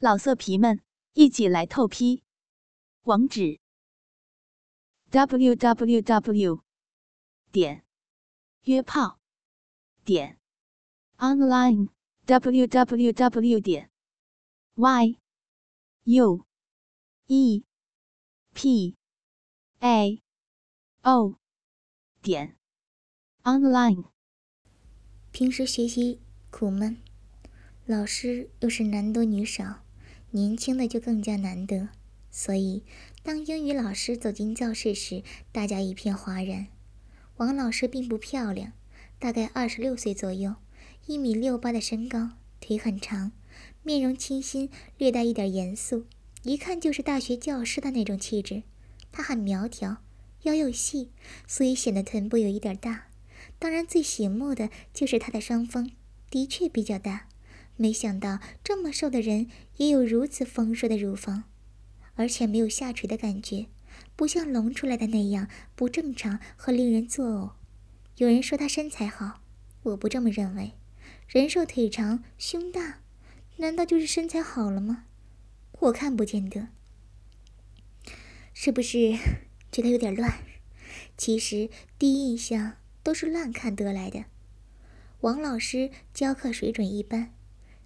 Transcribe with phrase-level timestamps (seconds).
[0.00, 0.80] 老色皮们，
[1.14, 2.22] 一起来透批！
[3.02, 3.58] 网址
[5.10, 6.62] ：w w w
[7.50, 7.84] 点
[8.62, 9.18] 约炮
[10.04, 10.38] 点
[11.16, 11.88] online
[12.26, 13.90] w w w 点
[14.76, 15.18] y
[16.04, 16.46] u
[17.26, 17.64] e
[18.54, 18.96] p
[19.80, 20.22] a
[21.02, 21.40] o
[22.22, 22.56] 点
[23.42, 24.04] online。
[25.32, 26.20] 平时学习
[26.52, 27.02] 苦闷，
[27.84, 29.87] 老师又是男多女少。
[30.30, 31.88] 年轻的就更加难得，
[32.30, 32.82] 所以
[33.22, 36.66] 当英语老师走进教室时，大家一片哗然。
[37.38, 38.72] 王老师并不漂亮，
[39.18, 40.56] 大概二十六岁左右，
[41.06, 43.32] 一米六八的身高，腿很长，
[43.82, 46.04] 面容清新，略带一点严肃，
[46.42, 48.64] 一看就是大学教师的那种气质。
[49.10, 49.98] 他很苗条，
[50.42, 51.10] 腰又细，
[51.46, 53.06] 所以显得臀部有一点大。
[53.58, 55.90] 当然，最醒目的就是他的双峰，
[56.28, 57.28] 的确比较大。
[57.78, 61.44] 没想到这么瘦的人也有如此丰硕的乳房，
[62.16, 63.68] 而且没有下垂的感觉，
[64.16, 67.52] 不像隆出来的那样不正常和令人作呕。
[68.16, 69.40] 有人说他身材好，
[69.84, 70.72] 我不这么认为。
[71.28, 73.00] 人瘦腿长胸大，
[73.58, 75.04] 难道就是身材好了吗？
[75.78, 76.68] 我看不见得。
[78.52, 79.16] 是不是
[79.70, 80.40] 觉得有点乱？
[81.16, 84.24] 其实第一印象都是乱看得来的。
[85.20, 87.34] 王老师教课水准一般。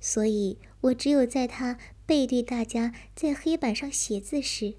[0.03, 4.75] 所以我只有在他背对大家在黑板上写字时，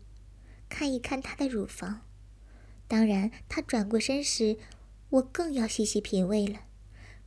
[0.68, 2.02] 看一看他的乳房。
[2.90, 4.58] 当然，他转过身时，
[5.10, 6.66] 我更要细细品味了。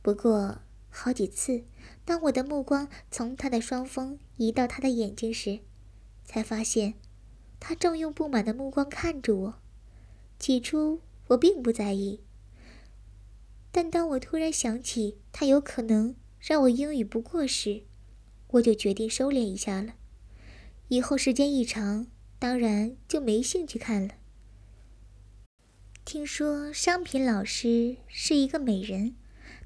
[0.03, 0.59] 不过
[0.89, 1.63] 好几次，
[2.05, 5.61] 当我的目光从他的双峰移到他的眼睛时，
[6.23, 6.93] 才发现
[7.59, 9.59] 他正用不满的目光看着我。
[10.37, 12.21] 起初我并不在意，
[13.71, 16.15] 但当我突然想起他有可能
[16.47, 17.83] 让我英语不过时，
[18.51, 19.95] 我就决定收敛一下了，
[20.87, 22.07] 以后时间一长，
[22.39, 24.13] 当然就没兴趣看了。
[26.05, 29.17] 听说商品老师是一个美人，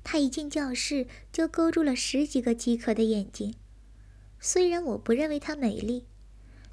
[0.03, 3.53] 她一进教室就勾住了十几个饥渴的眼睛。
[4.40, 6.08] 虽然我不认为她美丽，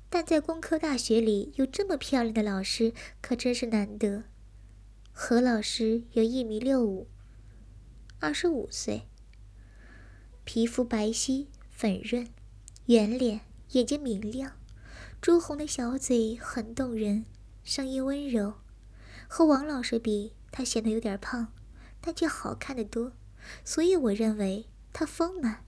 [0.09, 4.25] 但在工科大学里有这么漂亮的老师可真是难得。
[5.13, 7.09] 何老师有一米六五，
[8.21, 9.03] 二十五岁，
[10.51, 11.45] 皮肤白皙。
[11.69, 12.27] 粉润，
[12.87, 13.43] 圆脸，
[13.73, 14.53] 眼睛明亮，
[15.21, 17.27] 朱红的小嘴很动人，
[17.63, 18.55] 声音温柔。
[19.29, 21.53] 和王老师比，他显得有点胖，
[22.01, 23.13] 但却好看的多，
[23.63, 24.65] 所以我认为
[24.95, 25.67] 他丰满。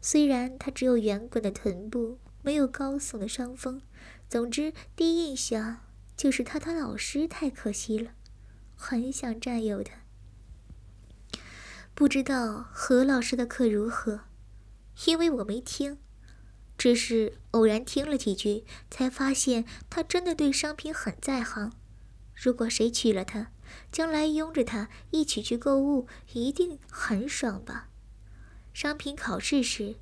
[0.00, 3.82] 虽然他只有圆滚的臀部，没有高耸的双峰。
[4.30, 5.80] 总之，第一印象
[6.16, 8.12] 就是他当老师太可惜了，
[8.74, 10.03] 很想占有她。
[11.96, 14.22] 不知道何老师的课如何？
[15.06, 15.98] 因为我没听，
[16.76, 21.72] 只是偶然听了几句，才发现他真的对商品很在行。
[22.34, 23.52] 如果谁娶了她，
[23.92, 27.90] 将来拥着她一起去购物，一定很爽吧？
[28.72, 29.94] 商品考试时，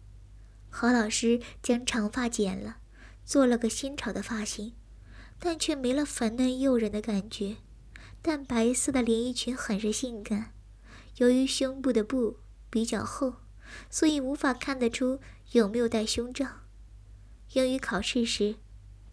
[0.70, 2.78] 何老师将长发剪了，
[3.26, 4.72] 做了个新潮的发型，
[5.38, 7.58] 但却没了粉嫩诱人的感觉。
[8.22, 10.54] 淡白色的连衣裙很是性感，
[11.16, 12.38] 由于胸部的布
[12.70, 13.36] 比较厚。
[13.88, 15.18] 所以无法看得出
[15.52, 16.46] 有没有戴胸罩。
[17.54, 18.56] 英语考试时，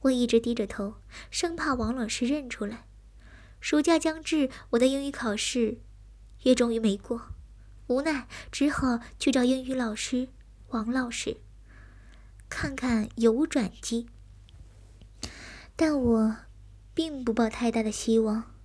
[0.01, 0.95] 我一直低着头，
[1.31, 2.85] 生怕王老师认出来。
[3.61, 5.79] 暑假将至，我的英语考试
[6.41, 7.33] 也终于没过，
[7.87, 10.27] 无奈只好去找英语老师
[10.69, 11.37] 王老师，
[12.49, 14.07] 看看有无转机。
[15.75, 16.35] 但我
[16.93, 18.58] 并不抱太大的希望。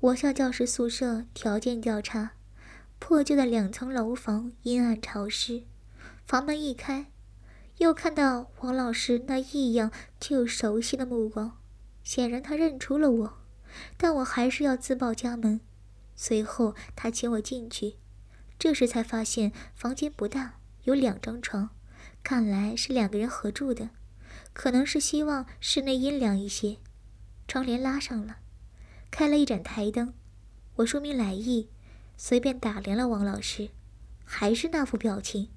[0.00, 2.32] 我校教师宿舍条件较差。
[2.98, 5.64] 破旧的两层楼房阴暗潮湿，
[6.26, 7.10] 房门一开，
[7.78, 9.90] 又看到王老师那异样
[10.20, 11.58] 却又熟悉的目光，
[12.02, 13.38] 显然他认出了我，
[13.96, 15.60] 但我还是要自报家门。
[16.14, 17.96] 随后他请我进去，
[18.58, 21.70] 这时才发现房间不大，有两张床，
[22.22, 23.90] 看来是两个人合住的，
[24.52, 26.76] 可能是希望室内阴凉一些。
[27.48, 28.36] 窗帘拉上了，
[29.10, 30.14] 开了一盏台灯，
[30.76, 31.68] 我说明来意。
[32.16, 33.70] 随便打量了王老师，
[34.24, 35.48] 还是那副表情，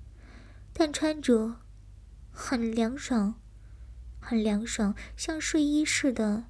[0.71, 1.57] 但穿着
[2.31, 3.35] 很凉爽，
[4.21, 6.45] 很凉爽，像睡衣似的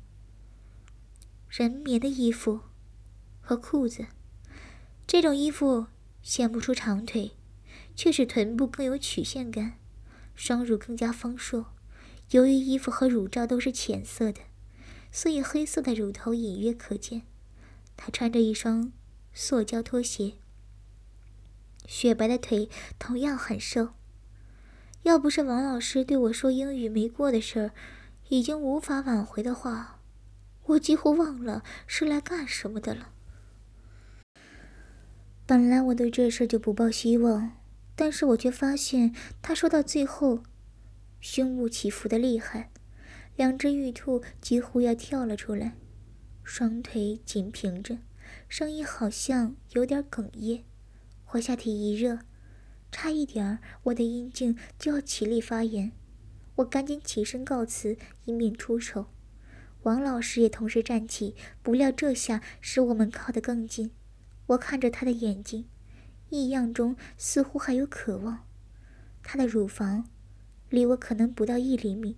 [1.49, 2.61] 人棉的衣服
[3.41, 4.05] 和裤子。
[5.07, 5.87] 这种衣服
[6.21, 7.31] 显不出长腿，
[7.95, 9.79] 却使臀部更有曲线感，
[10.35, 11.73] 双乳更加丰硕。
[12.29, 14.41] 由于衣服和乳罩都是浅色的，
[15.13, 17.21] 所以黑色的乳头隐约可见。
[17.95, 18.91] 她穿着一双。
[19.35, 20.33] 塑胶拖鞋，
[21.87, 22.69] 雪白的腿
[22.99, 23.93] 同样很瘦，
[25.01, 27.71] 要不是王老师对我说英语没过的事儿
[28.29, 29.99] 已经无法挽回的话，
[30.65, 33.09] 我几乎忘了是来干什么的了。
[35.47, 37.53] 本来我对这事就不抱希望，
[37.95, 40.43] 但是我却发现他说到最后，
[41.19, 42.69] 胸部起伏的厉害，
[43.35, 45.75] 两只玉兔几乎要跳了出来，
[46.43, 47.97] 双腿紧平着，
[48.47, 50.63] 声音好像有点哽咽。
[51.31, 52.19] 我下体一热，
[52.91, 55.91] 差一点儿我的阴茎就要起立发言，
[56.57, 59.07] 我赶紧起身告辞，以免出丑。
[59.81, 63.89] 王老师也同时站起，不料这下使我们靠得更近。
[64.45, 65.67] 我看着他的眼睛，
[66.29, 68.45] 异样中似乎还有渴望。
[69.23, 70.07] 他的乳房
[70.69, 72.17] 离我可能不到一厘米，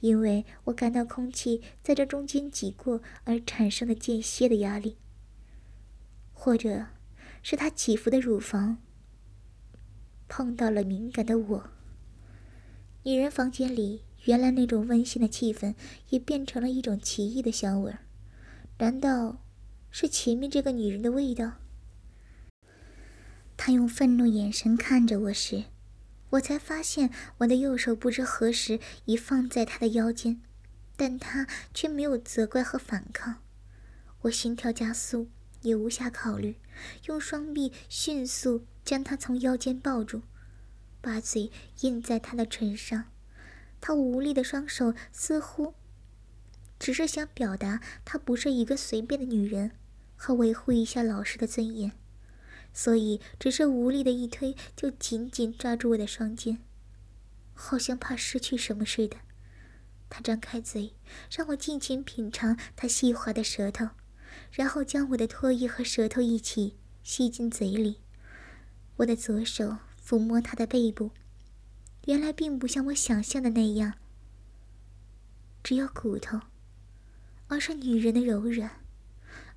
[0.00, 4.98] 因为我感到空气在这中间挤过而产生的间歇的压力，
[6.32, 6.86] 或者
[7.42, 8.78] 是他起伏的乳房
[10.28, 11.70] 碰到了敏感的我。
[13.04, 15.74] 女人房间里原来那种温馨的气氛，
[16.10, 18.00] 也变成了一种奇异的香味儿。
[18.78, 19.44] 难道？
[19.90, 21.52] 是前面这个女人的味道。
[23.56, 25.64] 他用愤怒眼神看着我时，
[26.30, 30.40] 我才发现我的右手不知何时已放在他的腰间，
[30.96, 33.42] 但他却没有责怪和反抗。
[34.22, 35.28] 我心跳加速，
[35.62, 36.56] 也无暇考虑，
[37.06, 40.22] 用双臂迅速将他从腰间抱住，
[41.00, 43.04] 把嘴印在他的唇上。
[43.80, 45.74] 他无力的双手似乎
[46.78, 49.72] 只是想表达，她不是一个随便的女人。
[50.20, 51.92] 和维护一下老师的尊严，
[52.78, 56.62] 所以只是无力的一推，就紧紧抓住我的双肩，
[57.52, 59.16] 好像怕失去什么似的。
[60.08, 60.94] 他张开嘴，
[61.28, 63.88] 让我尽情品尝他细滑的舌头，
[64.52, 67.96] 然后将我的唾液和舌头一起吸进嘴里。
[68.98, 71.10] 我的左手抚摸他的背部，
[72.04, 73.94] 原来并不像我想象的那样，
[75.64, 76.42] 只有骨头，
[77.48, 78.70] 而是女人的柔软。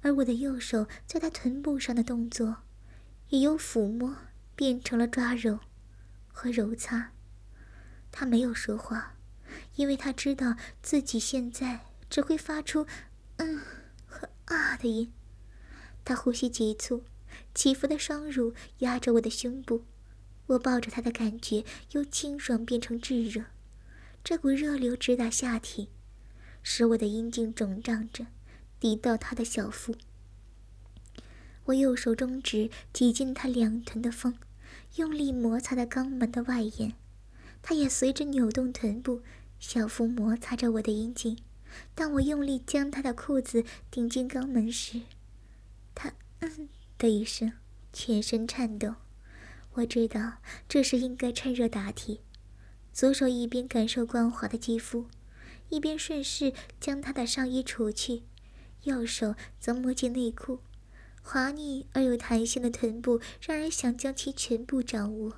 [0.02, 2.64] 而我的右手在他臀部上的动作，
[3.32, 4.16] 也由抚摸
[4.56, 5.60] 变成了抓揉
[6.28, 7.12] 和揉擦。
[8.12, 9.16] 他没有说话，
[9.76, 12.86] 因为他知道自己现在只会发出
[13.38, 13.62] “嗯”
[14.06, 15.12] 和“啊”的音。
[16.04, 17.06] 他呼吸急促，
[17.56, 19.86] 起伏的双乳压着我的胸部，
[20.48, 23.46] 我抱着他的感觉由清爽变成炙热，
[24.24, 25.90] 这股热流直达下体，
[26.62, 28.28] 使我的阴茎肿胀着。
[28.78, 29.96] 抵到他的小腹，
[31.72, 34.38] 我右手中指挤进他两臀的缝，
[34.96, 36.94] 用力摩擦的肛门的外沿，
[37.62, 39.22] 他也随着扭动臀部，
[39.58, 41.38] 小腹摩擦着我的阴茎。
[41.96, 45.02] 当我用力将他的裤子顶进肛门时，
[45.96, 47.54] 他嗯的一声，
[47.94, 48.96] 全身颤抖。
[49.76, 52.20] 我知道这时应该趁热打铁，
[52.92, 55.06] 左手一边感受光滑的肌肤，
[55.70, 56.52] 一边顺势
[56.82, 58.24] 将他的上衣除去。
[58.84, 60.60] 右手则摸进内裤，
[61.22, 65.38] 滑腻而有弹性的臀部让人想将其全部掌握，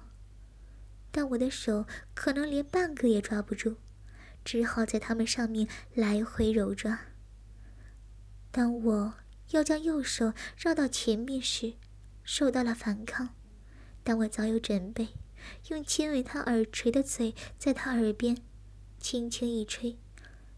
[1.12, 3.76] 但我的手可能连半个也抓不住，
[4.44, 7.00] 只好在它们上面来回揉抓。
[8.52, 9.14] 当我
[9.52, 11.74] 要将右手绕到前面时，
[12.24, 13.30] 受到了反抗，
[14.04, 15.10] 但我早有准备，
[15.70, 18.38] 用亲吻他耳垂的嘴在他耳边
[19.00, 19.98] 轻轻一吹，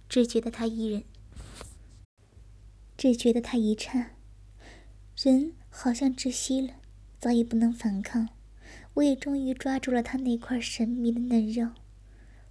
[0.07, 1.03] 只觉得他一人。
[2.97, 4.14] 只觉得他一颤，
[5.17, 6.73] 人好像窒息了，
[7.19, 8.27] 早已不能反抗。
[8.95, 11.69] 我也终于抓住了他那块神秘的嫩肉，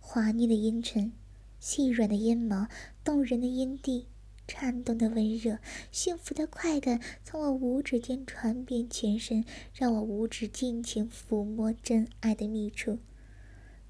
[0.00, 1.12] 滑腻的阴唇，
[1.60, 2.68] 细软的阴毛，
[3.04, 4.06] 动人的阴蒂，
[4.48, 5.58] 颤动的温热，
[5.92, 9.44] 幸福的快感从我五指间传遍全身，
[9.74, 12.98] 让我五指尽情抚摸真爱的秘处。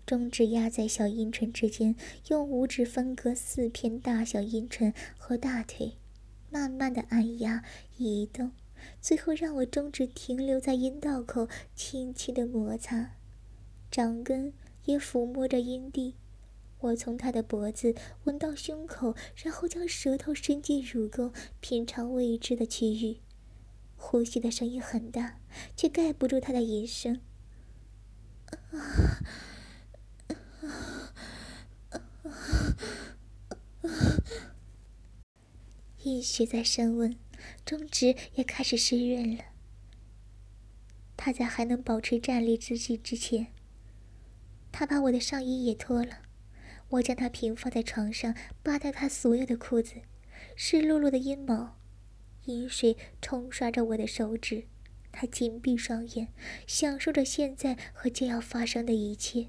[0.04, 1.94] 中指压在小阴唇之间，
[2.28, 5.92] 用五指分割四片大小阴唇和大腿。
[6.50, 7.64] 慢慢的按压、
[7.96, 8.52] 移动，
[9.00, 13.12] 最后让我中指停留在阴道口，轻轻的摩擦，
[13.90, 14.52] 掌根
[14.84, 16.14] 也抚摸着阴蒂。
[16.80, 23.20] 我从他的脖子闻到胸口，然后将舌头伸进乳沟，品尝未知的区域。
[23.96, 25.40] 呼吸的声音很大，
[25.74, 27.20] 却盖不住他的吟声。
[28.50, 28.76] 啊啊
[30.28, 31.10] 啊啊
[36.02, 37.16] 阴血在升温，
[37.64, 39.44] 中指也开始湿润了。
[41.16, 43.48] 他在还能保持站立之际之前，
[44.72, 46.22] 他把我的上衣也脱了。
[46.90, 49.94] 我将他平放在床上，扒掉他所有的裤子，
[50.54, 51.80] 湿漉漉的阴毛，
[52.44, 54.66] 阴水冲刷着我的手指。
[55.10, 56.28] 他紧闭双眼，
[56.66, 59.48] 享受着现在和将要发生的一切。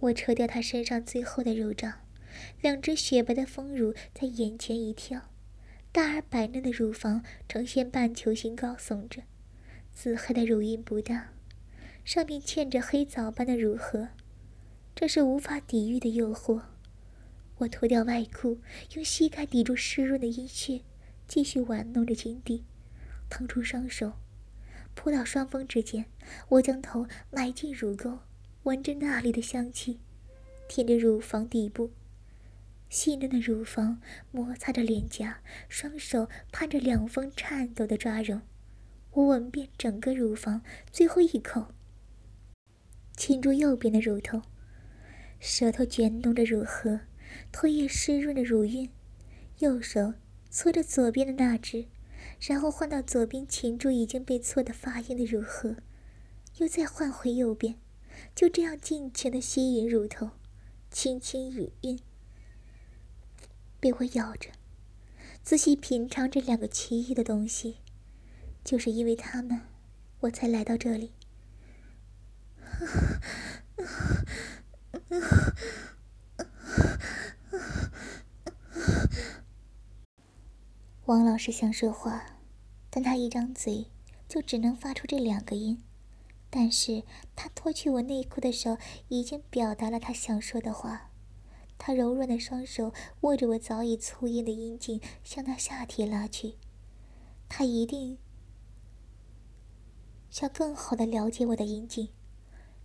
[0.00, 1.90] 我扯掉他身上最后的肉罩，
[2.60, 5.30] 两只雪白的丰乳在眼前一跳，
[5.94, 9.22] 大而白嫩的乳房呈现半球形高耸着，
[9.92, 11.28] 紫黑的乳晕不大，
[12.04, 14.08] 上面嵌着黑藻般的乳核，
[14.92, 16.62] 这是无法抵御的诱惑。
[17.58, 18.58] 我脱掉外裤，
[18.96, 20.80] 用膝盖抵住湿润的阴穴，
[21.28, 22.64] 继续玩弄着金地，
[23.30, 24.14] 腾出双手，
[24.96, 26.06] 扑到双峰之间。
[26.48, 28.18] 我将头埋进乳沟。
[28.64, 30.00] 闻着那里的香气，
[30.66, 31.92] 舔着乳房底部，
[32.88, 34.00] 细嫩的乳房
[34.30, 38.40] 摩擦着脸颊，双手攀着两峰颤抖的抓绒。
[39.12, 41.68] 我吻遍整个乳房，最后一口
[43.16, 44.42] 亲住右边的乳头，
[45.38, 47.00] 舌头卷动着乳核，
[47.52, 48.90] 唾液湿润的乳晕，
[49.58, 50.14] 右手
[50.50, 51.86] 搓着左边的那只，
[52.40, 55.76] 然后换到左边擒住已经被搓得发硬的乳核，
[56.58, 57.76] 又再换回右边。
[58.34, 60.30] 就这样尽情的吸引乳头，
[60.90, 61.98] 轻轻语韵，
[63.84, 64.48] 被我咬着，
[65.42, 67.80] 仔细品尝这两个奇异的东西。
[68.64, 69.60] 就是因为他们，
[70.20, 71.12] 我才来到这里。
[81.04, 82.38] 王老师想说话，
[82.88, 83.90] 但他一张嘴
[84.26, 85.82] 就只能发出这两个音。
[86.48, 87.02] 但是
[87.36, 91.10] 他脱去我内裤的手已经表达了他想说的话。
[91.86, 96.54] 他柔软的双手握着我早已粗硬的阴茎，向他下体拉去。
[97.46, 98.16] 他一定
[100.30, 102.08] 想更好的了解我的阴茎。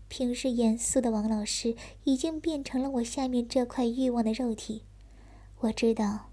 [0.10, 4.84] 平时严肃的王老师已经变成了我下面这块欲望的肉体。
[5.60, 6.32] 我知道，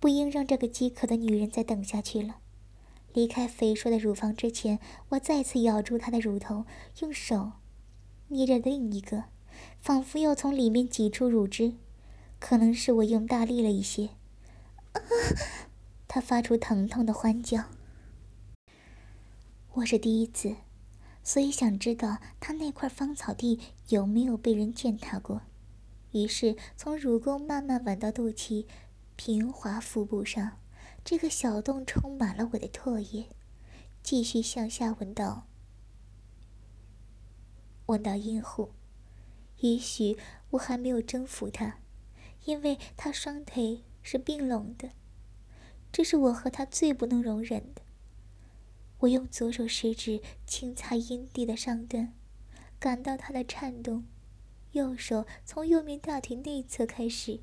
[0.00, 2.38] 不应让这个饥渴的女人再等下去了。
[3.12, 6.64] 离开肥硕的乳房之前，我再次咬住她的乳头，
[6.98, 7.52] 用手
[8.26, 9.26] 捏着另一个，
[9.86, 11.74] 仿佛要从里面挤出乳汁。
[12.40, 14.10] 可能是我用大力了一些，
[16.08, 17.66] 他发出疼痛的欢叫。
[19.74, 20.56] 我是第一次，
[21.22, 25.42] 所以想知道他那块芳草地有没有被人践踏过。
[26.10, 28.66] 于是从乳沟慢慢吻到肚脐，
[29.14, 30.58] 平滑腹部上。
[31.04, 33.28] 这个小洞充满了我的唾液，
[34.02, 35.46] 继续向下闻到，
[37.86, 38.70] 闻到阴户。
[39.60, 40.16] 也许
[40.50, 41.78] 我还没有征服他，
[42.44, 44.90] 因为他双腿是并拢的，
[45.90, 47.82] 这是我和他最不能容忍的。
[49.00, 52.12] 我用左手食指轻擦阴蒂的上端，
[52.78, 54.04] 感到他的颤动，
[54.72, 57.40] 右手从右面大腿内侧开始。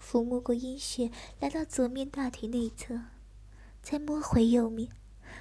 [0.00, 3.00] 抚摸过阴穴，来到左面大腿内侧，
[3.82, 4.88] 再摸回右面，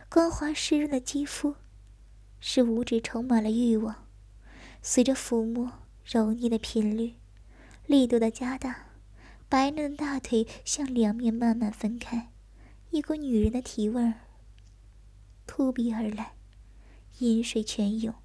[0.10, 1.56] 光滑湿润的肌肤，
[2.40, 4.08] 使五指充满了欲望。
[4.82, 5.74] 随着抚摸
[6.10, 7.16] 揉捏的频率，
[7.86, 8.92] 力度的加大，
[9.50, 12.32] 白嫩的大腿向两面慢慢分开，
[12.92, 14.14] 一股女人的体味
[15.46, 16.36] 扑鼻而来，
[17.18, 18.16] 阴水泉涌。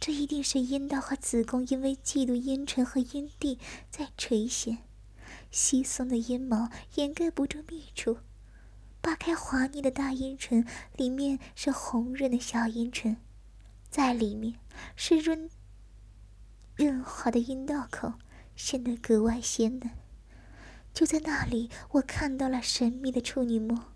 [0.00, 4.78] 这一定是阴道和子宫因为嫉妒阴沉和阴蒂在垂涎。
[5.52, 8.18] 稀松的阴毛掩盖不住密处，
[9.00, 10.66] 扒开滑腻的大阴唇，
[10.96, 13.16] 里面是红润的小阴唇，
[13.88, 14.56] 在里面
[14.96, 15.48] 是润
[16.78, 18.14] 润滑的阴道口，
[18.54, 19.90] 显得格外鲜嫩。
[20.94, 23.86] 就在那里，我看到了神秘的处女膜，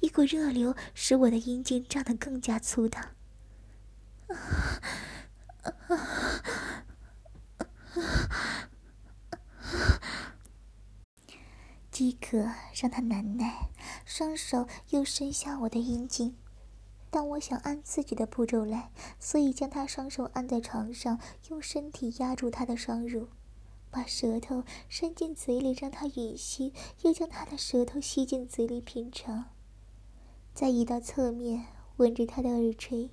[0.00, 3.12] 一股热流使我的阴茎胀得更加粗大。
[4.28, 4.36] 啊
[5.62, 5.96] 啊啊！
[11.90, 12.36] 饥渴
[12.74, 13.70] 让他难耐，
[14.04, 16.36] 双手又伸向我的阴茎。
[17.10, 23.28] 但我想按自己的步骤来，所以将他双手按在床上，用身体压住他的双乳，
[23.90, 26.72] 把舌头伸进嘴里让他吮吸，
[27.02, 29.46] 又将他的舌头吸进嘴里品尝。
[30.52, 33.10] 再移到侧面，吻着他的耳垂，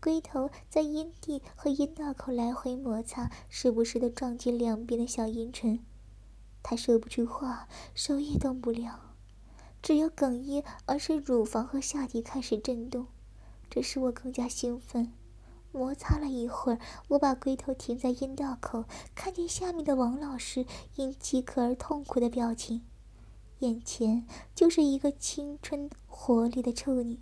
[0.00, 5.80] 龟头在阴蒂和阴道口来回摩擦，时不时的撞击两边的小阴唇。
[6.62, 9.14] 他说不出话，手也动不了，
[9.80, 13.06] 只有哽咽，而是乳房和下体开始震动，
[13.70, 15.12] 这使我更加兴奋。
[15.72, 18.84] 摩擦了一会儿，我把龟头停在阴道口，
[19.14, 22.82] 看见下面的王老师因饥渴而痛苦的表情，
[23.60, 27.20] 眼前就是一个青春活力的处女，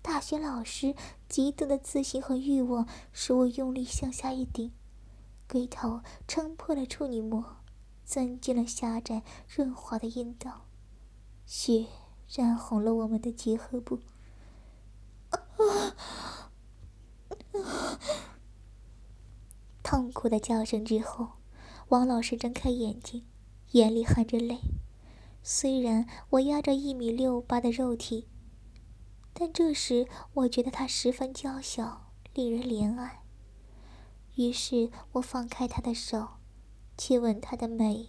[0.00, 0.94] 大学老师
[1.28, 4.70] 极度的自信和欲望使我用力向下一顶，
[5.48, 7.56] 龟头撑破了处女膜。
[8.04, 10.66] 钻进了狭窄润滑的阴道，
[11.46, 11.86] 血
[12.28, 14.00] 染红了我们的结合部。
[19.82, 21.32] 痛苦的叫声之后，
[21.88, 23.26] 王老师睁开眼睛，
[23.72, 24.60] 眼里含着泪。
[25.42, 28.28] 虽然我压着一米六八的肉体，
[29.34, 33.22] 但这时我觉得他十分娇小，令人怜爱。
[34.36, 36.38] 于是我放开他的手，
[36.96, 38.06] 亲吻他的眉，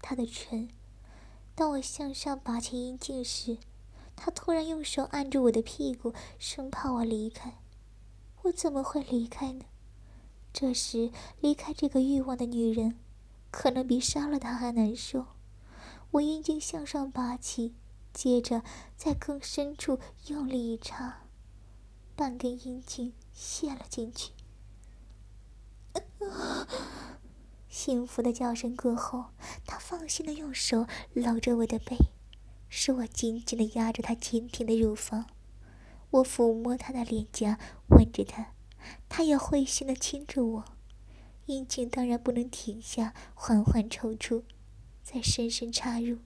[0.00, 0.68] 他的唇。
[1.56, 3.58] 当我向上拔起阴茎时，
[4.16, 7.58] 他突然用手按住我的屁股，生怕我离开。
[8.42, 9.64] 我怎么会离开呢？
[10.52, 12.98] 这时离开这个欲望的女人，
[13.50, 15.26] 可能比杀了她还难受。
[16.12, 17.74] 我阴茎向上拔起，
[18.12, 18.62] 接着
[18.96, 21.22] 在更深处用力一插，
[22.14, 24.32] 半根阴茎陷了进去。
[27.68, 29.26] 幸福的叫声过后，
[29.66, 31.96] 他放心的用手搂着我的背，
[32.76, 35.26] 是我紧紧的压着他坚挺的乳房。
[36.10, 37.56] 我抚摸他的脸颊，
[37.90, 38.52] 吻着他，
[39.08, 40.64] 他也会心的亲着我。
[41.46, 44.42] 阴茎当然不能停下，缓缓抽出。
[45.04, 46.18] 再深深插入，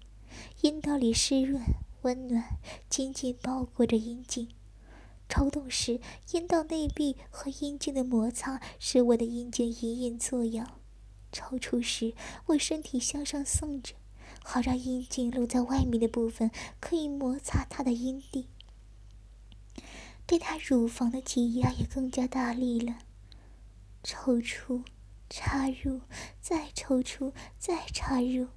[0.63, 1.63] 阴道里湿润
[2.01, 4.49] 温暖，紧紧包裹着阴茎。
[5.29, 6.01] 抽动时，
[6.33, 10.81] 阴道内壁和阴茎的摩擦使我的阴茎隐隐作痒。
[11.31, 12.15] 抽出时，
[12.47, 13.95] 我身体向上送着，
[14.51, 16.51] 好让阴茎露在外面的部分
[16.81, 18.49] 可以摩擦他的阴蒂。
[20.25, 22.97] 对他乳房的挤压也更加大力了。
[24.03, 24.85] 抽出，
[25.29, 26.01] 插入，
[26.41, 28.49] 再抽出，再插入。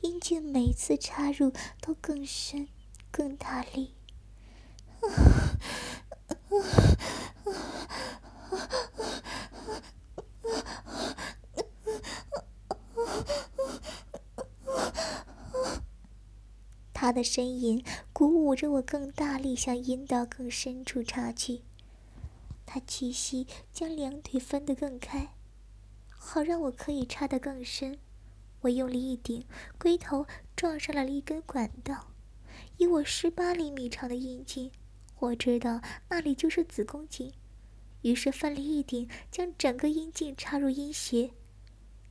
[0.00, 2.66] 阴茎每次插入都更深、
[3.10, 3.92] 更大力。
[17.00, 21.60] 他的呻吟鼓舞着我，更大力向阴道更深处插去。
[22.66, 25.28] 他气息将两腿分得更开，
[26.08, 28.00] 好让我可以插得更深。
[28.62, 29.46] 我用力一顶，
[29.78, 30.26] 龟头
[30.56, 32.08] 撞上了一根管道。
[32.78, 34.72] 以我十八厘米长的阴茎，
[35.20, 37.32] 我知道那里就是子宫颈，
[38.02, 41.30] 于是奋力一顶，将整个阴茎插入阴穴。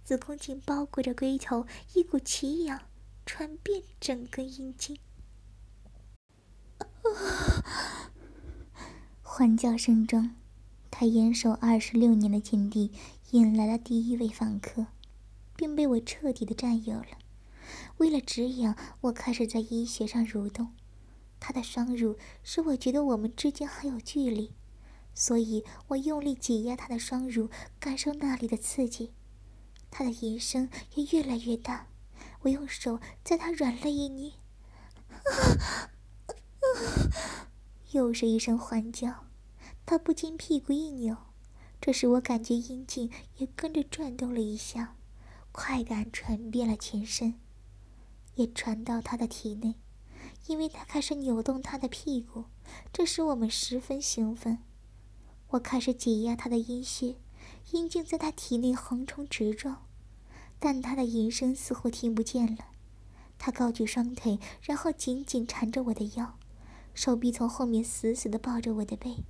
[0.06, 2.87] 子宫颈包裹着龟头，一股奇痒
[3.28, 4.98] 传遍整个阴茎。
[9.22, 10.32] 欢叫声中，
[10.90, 12.92] 他严守二十六年的禁地
[13.32, 14.88] 引来了第一位访客。
[15.58, 17.18] 并被我彻底的占有了。
[17.98, 20.72] 为了止痒，我开始在阴穴上蠕动。
[21.40, 24.54] 他的双乳使我觉得我们之间还有距离，
[25.16, 29.12] 所以我用力挤压他的双乳，感受那里的刺激。
[29.90, 31.88] 他的吟声也越来越大。
[32.42, 34.34] 我用手在他软肋一捏，
[37.92, 39.26] 又是一声欢叫。
[39.86, 41.16] 他不禁屁股一扭，
[41.80, 44.96] 这时我感觉阴茎也跟着转动了一下。
[45.52, 47.40] 快感传遍了全身，
[48.36, 49.74] 也传到他的体内，
[50.46, 52.46] 因为他开始扭动他的屁股，
[52.94, 54.60] 这使我们十分兴奋。
[55.48, 57.16] 我开始挤压他的阴穴，
[57.72, 59.87] 阴茎在他体内横冲直撞，
[60.60, 62.66] 但他的吟声似乎听不见了。
[63.38, 66.38] 他高举双腿，然后紧紧缠着我的腰，
[66.94, 69.24] 手臂从后面死死地抱着我的背，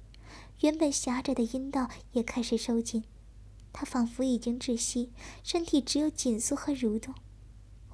[0.61, 3.03] 原本狭窄的阴道也开始收紧。
[3.73, 5.11] 他仿佛已经窒息，
[5.43, 7.13] 身体只有紧缩和蠕动。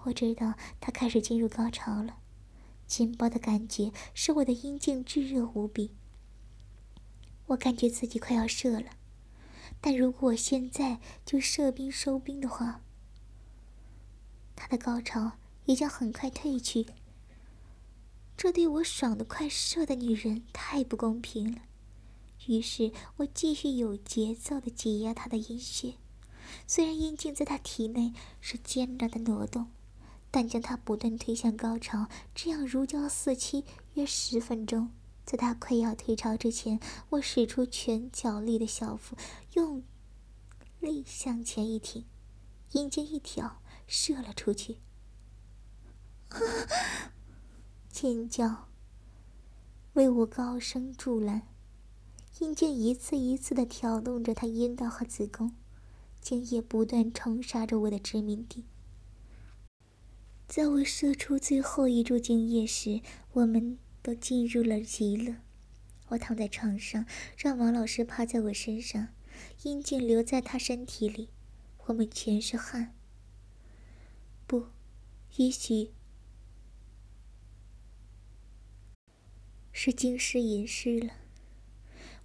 [0.03, 2.17] 我知道他开始进入高潮了，
[2.85, 5.91] 紧抱的感觉使我的阴茎炙热无比。
[7.47, 8.91] 我感觉自己快要射了，
[9.81, 12.82] 但如果我现在就射兵收兵的话，
[14.55, 15.33] 他的高潮
[15.65, 16.85] 也将很快退去。
[18.35, 21.61] 这对我爽得快射的女人太不公平了。
[22.47, 25.93] 于是我继续有节奏的挤压他的阴穴，
[26.67, 28.11] 虽然阴茎在他体内
[28.41, 29.67] 是艰难的挪动，
[30.29, 32.09] 但将他不断推向高潮。
[32.35, 33.63] 这样如胶似漆
[33.93, 34.91] 约十分钟，
[35.23, 39.15] 在他快要退潮之前，我使出全脚力的小腹，
[39.53, 39.81] 用
[40.81, 42.03] 力向前一挺，
[42.71, 43.61] 阴茎一挑，
[43.95, 44.77] 射了出去。
[47.91, 48.69] 尖叫
[49.93, 51.43] 为我高声助澜。
[52.39, 55.53] 阴茎一次一次地挑动着他阴道和子宫，
[56.19, 58.65] 精液不断冲杀着我的殖民地。
[60.47, 63.01] 在我射出最后一柱精液时，
[63.33, 65.35] 我们都进入了极乐。
[66.07, 67.05] 我躺在床上，
[67.37, 69.09] 让王老师趴在我身上，
[69.61, 71.29] 阴茎留在他身体里，
[71.85, 72.95] 我们全是汗。
[74.45, 74.67] 不，
[75.37, 75.93] 也许
[79.71, 81.13] 是精湿淫湿了。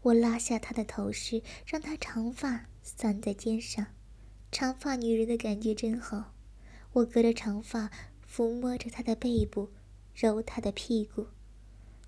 [0.03, 3.87] 我拉下他的头饰，让他长发散在肩上，
[4.53, 6.35] 长发女人的感觉真好。
[6.93, 7.91] 我隔着长发
[8.27, 9.71] 抚摸着她的背部，
[10.15, 11.29] 揉她的屁股。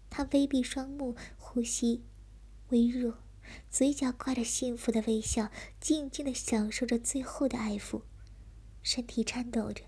[0.08, 2.04] 她微闭双目，呼吸
[2.70, 3.18] 微弱，
[3.68, 8.02] 嘴角挂着幸福的微笑，静静的享受着最后的爱抚，
[8.82, 9.84] 身体颤抖着，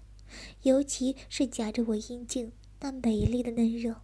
[0.63, 3.97] 尤其是夹着我阴茎那美丽的嫩肉，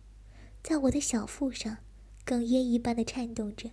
[0.63, 1.79] 在我的小腹上
[2.25, 3.71] 哽咽一般的颤动着。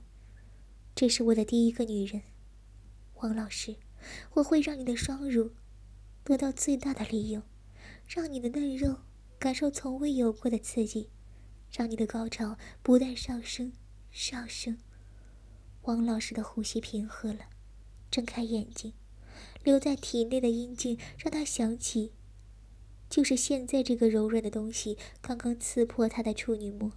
[0.95, 2.21] 这是我的第一个女人，
[3.15, 3.75] 王老师，
[4.35, 5.51] 我会让你的双乳
[6.23, 7.43] 得到最大的利用，
[8.07, 8.99] 让你的嫩肉
[9.37, 11.09] 感受从未有过的刺激，
[11.69, 13.73] 让你的高潮不断上升，
[14.09, 14.77] 上升。
[15.81, 17.41] 王老师的呼吸平和了，
[18.09, 18.93] 睁开眼睛，
[19.63, 22.13] 留在体内的阴茎让他想起，
[23.15, 26.91] 就是现在这个柔软的东西刚刚刺破他的处女膜，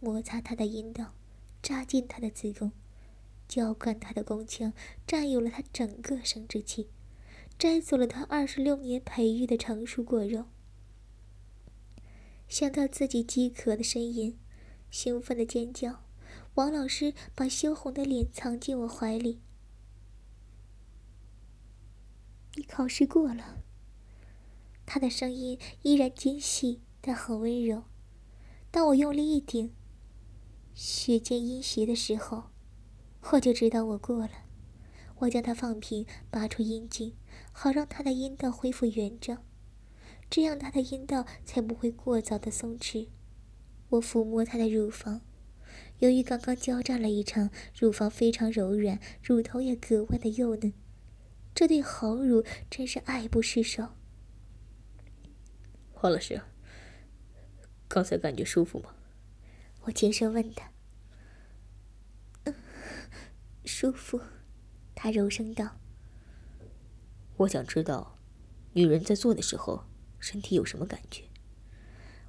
[0.00, 1.14] 摩擦他的阴道，
[1.62, 2.72] 扎进他的子宫。
[3.46, 4.72] 浇灌他的宫腔，
[5.06, 6.88] 占有了他整个生殖器，
[7.56, 10.46] 摘走了他二十六年培育的成熟果肉。
[12.48, 14.36] 想到自己饥渴的呻吟，
[14.90, 16.02] 兴奋的尖叫，
[16.54, 19.40] 王老师把羞红的脸藏进我怀里。
[22.56, 23.62] 你考试过了。
[24.84, 27.84] 他的声音依然尖细，但很温柔。
[28.70, 29.72] 当我用力一顶，
[30.74, 32.44] 血溅阴邪的时候。
[33.30, 34.30] 我就知道我过了。
[35.18, 37.14] 我将他放平，拔出阴茎，
[37.52, 39.44] 好让他的阴道恢复原状，
[40.28, 43.06] 这样他的阴道才不会过早的松弛。
[43.90, 45.20] 我抚摸他的乳房，
[46.00, 50.72] 由于刚刚交战了一场，乳房非常柔软，乳头也格外的幼嫩。
[51.54, 53.90] 这对好乳真是爱不释手。
[56.02, 56.42] 黄老师，
[57.86, 58.92] 刚才感觉舒服吗？
[59.82, 60.72] 我轻声问他。
[63.64, 64.20] 舒服，
[64.96, 65.78] 他柔声道
[67.38, 68.18] ：“我想知道，
[68.72, 69.84] 女人在做的时候，
[70.18, 71.22] 身体有什么感觉？”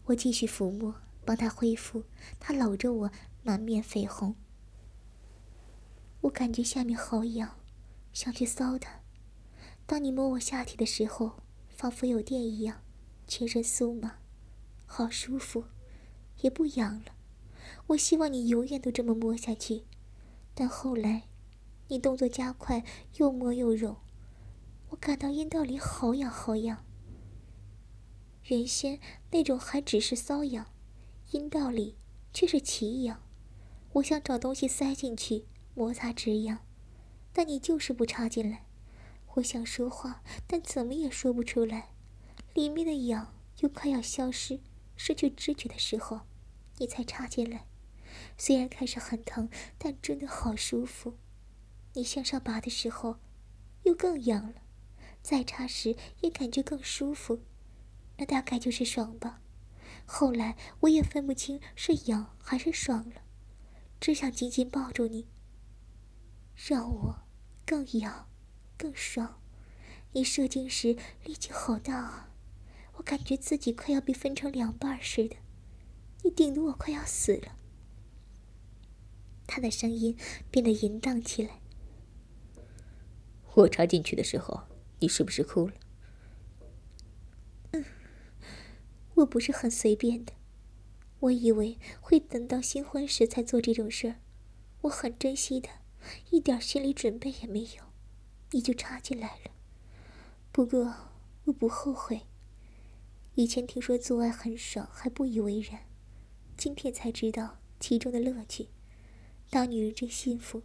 [0.06, 0.94] 我继续抚摸，
[1.26, 2.04] 帮她恢复。
[2.40, 4.36] 她搂着我，满面绯红。
[6.22, 7.58] 我感觉下面好痒，
[8.14, 9.00] 想去搔她。
[9.88, 12.83] 当你摸我下体的时候，仿佛有电一样，
[13.28, 14.18] 全身酥麻，
[14.86, 15.66] 好舒服，
[16.42, 17.16] 也不痒了。
[17.88, 19.84] 我希望你永远都这么摸下去。
[20.54, 21.24] 但后来，
[21.88, 22.84] 你动作加快，
[23.16, 23.98] 又摸又揉，
[24.90, 26.86] 我感到阴道里好痒好痒。
[28.48, 29.00] 原先
[29.32, 30.68] 那种还只是瘙痒，
[31.32, 31.98] 阴道里
[32.34, 33.24] 却是奇痒。
[33.94, 36.60] 我想找东西塞进去，摩擦止痒，
[37.32, 38.66] 但你就是不插进来。
[39.36, 41.93] 我想说话，但怎么也说不出来。
[42.54, 44.60] 里面的痒又快要消失，
[44.96, 46.22] 失去知觉的时候，
[46.78, 47.68] 你才插进来。
[48.38, 51.18] 虽然开始很疼，但真的好舒服。
[51.94, 53.18] 你向上拔的时候，
[53.84, 54.62] 又更痒了；
[55.22, 57.42] 再插时也感觉更舒服。
[58.18, 59.42] 那大概就是爽吧。
[60.06, 63.24] 后来我也分不清是痒还是爽了，
[64.00, 65.28] 只想紧紧抱住你，
[66.56, 67.24] 让我
[67.66, 68.30] 更痒、
[68.78, 69.40] 更爽。
[70.12, 72.30] 你射精时力气好大啊，
[73.04, 75.36] 感觉自己快要被分成两半似的。
[76.24, 77.58] 你顶得我快要死了。
[79.46, 80.18] 他的声音
[80.50, 81.60] 变得淫荡起来。
[83.56, 84.64] 我插进去的时候，
[85.00, 85.74] 你是不是哭了？
[87.72, 87.86] 嗯，
[89.16, 90.34] 我不是很随便的。
[91.20, 94.16] 我以为会等到新婚时才做这种事儿，
[94.82, 95.70] 我很珍惜的，
[96.32, 97.84] 一点心理准备也没有，
[98.52, 99.52] 你就插进来了。
[100.52, 100.94] 不过
[101.46, 102.22] 我不后悔。
[103.36, 105.82] 以前听说做爱很爽，还不以为然，
[106.56, 108.70] 今天才知道其中的乐趣。
[109.50, 110.62] 当女人真幸福，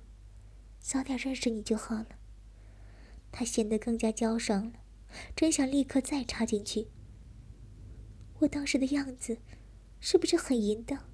[0.79, 2.19] 早点认识你就好了。
[3.33, 4.73] 他显得更加娇爽了，
[5.35, 6.89] 真想立刻再插进去。
[8.41, 9.39] 我当时的样子，
[9.99, 11.09] 是不是很淫荡？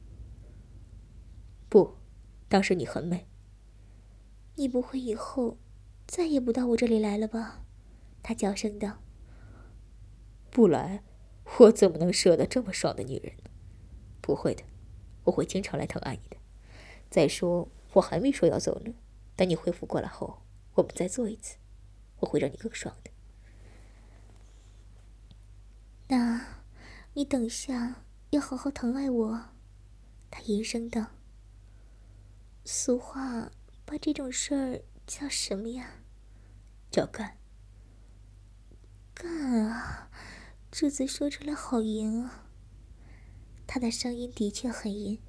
[1.69, 1.99] 不，
[2.49, 3.29] 当时你很美。
[4.57, 5.57] 你不会以后
[6.05, 7.65] 再也不到我这里来了吧？
[8.25, 8.99] 他娇声道。
[10.51, 11.03] 不来，
[11.59, 13.51] 我怎么能舍得这么爽的女人呢？
[14.21, 14.65] 不会的，
[15.25, 16.37] 我会经常来疼爱你的。
[17.11, 18.95] 再说，我还没说要走呢。
[19.37, 20.43] 等你恢复过来后，
[20.75, 21.57] 我们再做一次，
[22.21, 23.11] 我会让你更爽的。
[26.09, 26.65] 那，
[27.13, 29.49] 你等下要好好疼爱我。
[30.31, 31.07] 他吟声道
[32.65, 33.51] ：“俗话
[33.85, 36.03] 把这种事儿叫什么呀？
[36.91, 37.39] 叫干。
[39.15, 40.11] 干啊！
[40.77, 42.49] 这字说出来好淫啊。
[43.65, 45.21] 他的声音的确很淫。”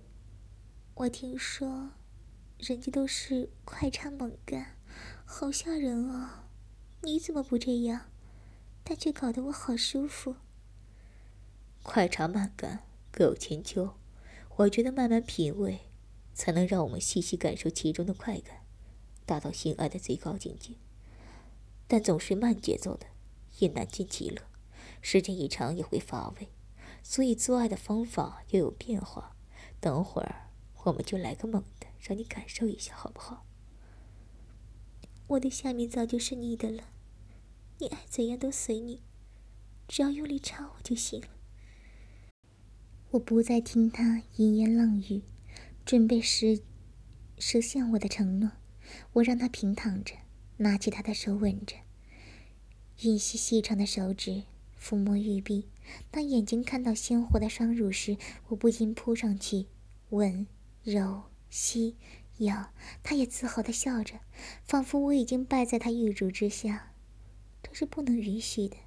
[0.95, 1.91] 我听说，
[2.57, 4.77] 人家都是快插猛干，
[5.23, 6.49] 好吓人啊！
[7.03, 8.09] 你怎么不这样？
[8.83, 10.37] 但却搞得我好舒服。
[11.83, 12.79] 快插慢干，
[13.11, 13.93] 各有千秋。
[14.55, 15.81] 我觉得慢慢品味，
[16.33, 18.65] 才能让我们细细感受其中的快感，
[19.27, 20.73] 达到性爱的最高境界。
[21.87, 23.05] 但总是慢节奏的，
[23.59, 24.41] 也难尽其乐，
[25.07, 26.49] 时间一长也会乏味。
[27.03, 29.37] 所以做爱的方法要有变化。
[29.79, 30.49] 等会儿
[30.85, 33.45] 我们就来个猛的，让你感受一下，好不好？
[35.27, 36.85] 我的下面早就是你的了，
[37.77, 39.03] 你爱怎样都随你，
[39.87, 41.27] 只要用力插我就行了。
[43.11, 45.21] 我不再听他淫言浪语，
[45.85, 46.63] 准备实
[47.37, 48.53] 实现我的承诺。
[49.13, 50.15] 我让他平躺着，
[50.57, 51.75] 拿起他的手吻着，
[52.97, 54.43] 吮吸细长的手指，
[54.85, 55.67] 抚摸玉臂。
[56.11, 58.17] 当眼睛看到鲜活的双乳时，
[58.49, 59.65] 我不禁扑上去，
[60.09, 60.45] 吻、
[60.83, 61.95] 揉、吸、
[62.37, 62.69] 咬。
[63.01, 64.19] 他也自豪地笑着，
[64.63, 66.91] 仿佛我已经败在他玉乳之下。
[67.63, 68.77] 这是不能允许的。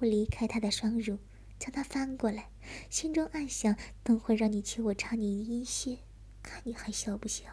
[0.00, 1.18] 我离开他的双乳，
[1.60, 2.48] 将他翻过来，
[2.88, 5.98] 心中暗想：等会让你切我插你阴穴，
[6.42, 7.44] 看你还笑不笑？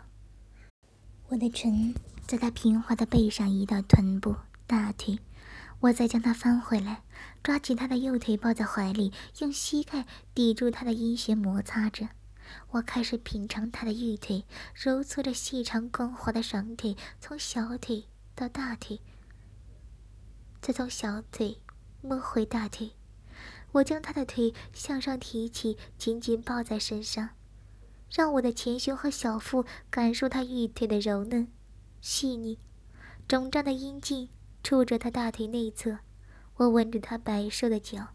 [1.28, 1.94] 我的唇
[2.26, 4.36] 在他平滑的背上移到臀部、
[4.66, 5.20] 大腿。
[5.80, 7.04] 我再将他翻回来，
[7.44, 12.10] 抓起他的右腿抱在怀里，用膝盖抵住他的阴穴摩擦着。
[12.72, 19.00] 我开始品尝他的玉腿，揉搓着细长光滑的双腿，从小腿到大腿，
[20.62, 21.62] 再从小腿
[22.02, 22.94] 摸回大腿。
[23.74, 27.30] 我将他的腿向上提起，紧紧抱在身上，
[28.10, 31.48] 让我的前胸和小腹感受他玉腿的柔嫩、
[32.02, 32.58] 细腻、
[33.28, 34.30] 肿胀的阴茎。
[34.68, 36.00] 触着他大腿内侧，
[36.58, 38.10] 我吻着他白瘦的脚，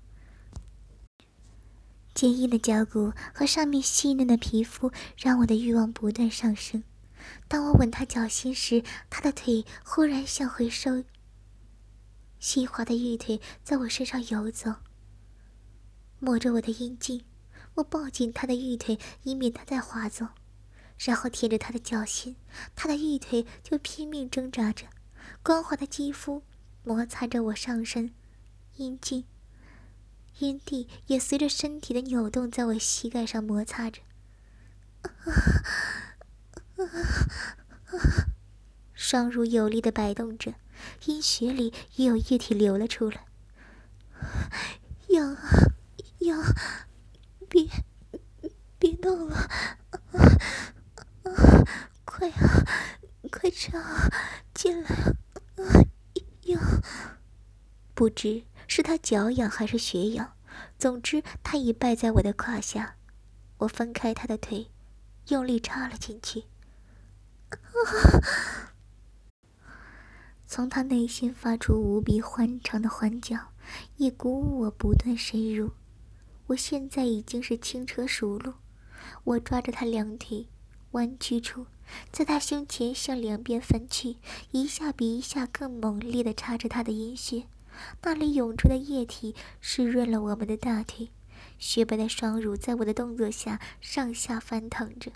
[2.15, 6.85] 坚硬的脚骨和上面细嫩的皮肤让我的欲望不断上升。
[7.49, 11.05] 当我吻他脚心时，他的腿忽然向回收，
[12.39, 14.75] 细滑的玉腿在我身上游走，
[16.19, 17.25] 摸着我的阴茎。
[17.77, 20.29] 我抱紧他的玉腿，以免他再滑走，
[20.99, 22.37] 然后舔着他的脚心，
[22.77, 24.85] 他的玉腿就拼命挣扎着。
[25.43, 26.43] 光滑的肌肤
[26.85, 28.13] 摩擦着我上身，
[28.77, 29.25] 阴茎、
[30.39, 34.01] 阴蒂也随着身体的扭动，在我膝盖上摩擦着。
[38.95, 40.55] 双乳有力的摆动着，
[41.07, 43.27] 阴穴里也有液体流了出来。
[45.09, 45.51] 痒啊
[46.21, 46.43] 痒！
[47.49, 47.69] 别
[48.79, 49.51] 别动了！
[52.05, 52.65] 快啊，
[53.33, 53.81] 快插
[54.53, 55.65] 进来啊！
[56.43, 56.61] 痒，
[57.95, 60.35] 不知是他脚痒还是血痒，
[60.79, 62.97] 总之他已败在我的胯下。
[63.57, 64.69] 我分开他的腿，
[65.29, 66.45] 用力插了进去。
[70.47, 73.53] 从他内心发出无比欢畅的欢叫，
[73.97, 75.71] 也鼓舞我不断深入。
[76.49, 78.53] 我现在已经是轻车熟路。
[79.25, 80.49] 我抓着他两腿
[80.91, 81.67] 弯曲处。
[82.11, 84.17] 在他胸前向两边分去，
[84.51, 87.47] 一下比一下更猛烈地插着他的阴穴，
[88.03, 91.11] 那里涌出的液体湿润了我们的大腿，
[91.59, 95.13] 雪白的双乳在我的动作下上下翻腾着。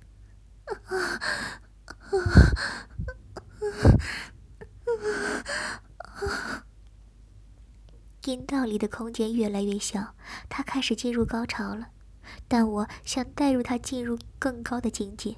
[8.25, 10.17] 阴道里的空间越来越小，
[10.49, 11.91] 他开始进入高潮了，
[12.49, 15.37] 但我想带入他进入更高的境界。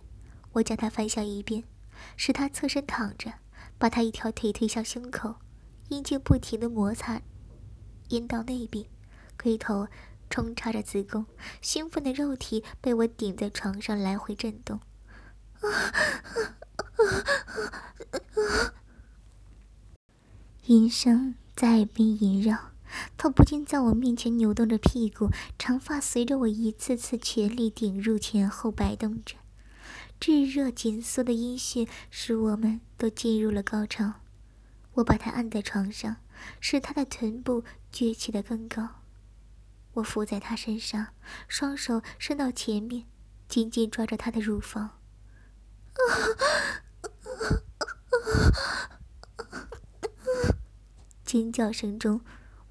[0.59, 1.65] 我将他翻向一边，
[2.17, 3.35] 使他侧身躺着，
[3.79, 5.37] 把他一条腿推向胸口，
[5.89, 7.23] 阴茎不停地摩擦
[8.09, 8.89] 阴道内壁，
[9.41, 9.87] 龟头
[10.29, 11.27] 冲插着子宫，
[11.63, 14.81] 兴奋的肉体被我顶在床上来回震动。
[20.67, 22.73] 音声在耳边萦绕，
[23.17, 29.37] 他不禁在我面前扭动着屁股，长发随着我一次次全力顶入前后摆动着。
[30.21, 34.15] 炙热紧缩的阴穴使我们都进入了高潮。
[34.95, 36.17] 我把他按在床上，
[36.61, 38.89] 使他的臀部撅起的更高。
[39.95, 41.09] 我伏在他身上，
[41.47, 43.07] 双手伸到前面，
[43.49, 44.99] 紧紧抓着他的乳房。
[51.25, 52.23] 尖叫声中，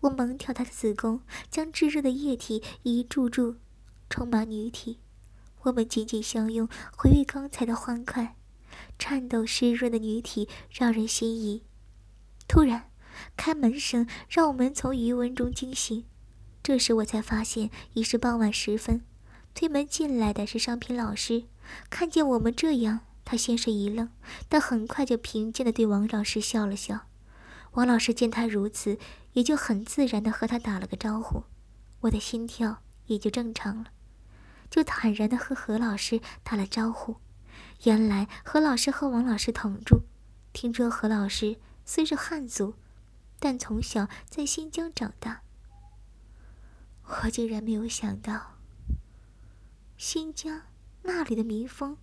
[0.01, 3.57] 我猛挑他的子宫，将炙热的液体一注注
[4.09, 4.99] 充满女体。
[5.67, 8.35] 我们紧紧相拥，回味刚才的欢快。
[8.97, 11.63] 颤抖湿润的女体让人心仪。
[12.47, 12.89] 突然，
[13.35, 16.05] 开门声让我们从余温中惊醒。
[16.63, 19.01] 这时我才发现已是傍晚时分。
[19.53, 21.45] 推门进来的是商平老师，
[21.89, 24.09] 看见我们这样，他先是一愣，
[24.47, 27.07] 但很快就平静地对王老师笑了笑。
[27.73, 28.97] 王老师见他如此，
[29.33, 31.43] 也就很自然的和他打了个招呼，
[32.01, 33.91] 我的心跳也就正常了，
[34.69, 37.17] 就坦然的和何老师打了招呼。
[37.83, 40.03] 原来何老师和王老师同住，
[40.53, 42.75] 听说何老师虽是汉族，
[43.39, 45.43] 但从小在新疆长大。
[47.03, 48.57] 我竟然没有想到，
[49.95, 50.63] 新疆
[51.03, 51.97] 那里的民风，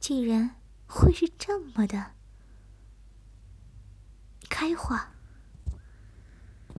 [0.00, 2.12] 竟然会是这么的
[4.48, 5.12] 开化。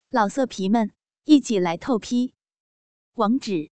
[0.10, 0.92] 老色皮们，
[1.26, 2.34] 一起来透批！
[3.16, 3.72] 网址